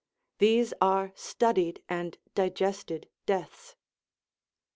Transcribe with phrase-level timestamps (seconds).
[0.39, 3.75] These are studied and digested deaths.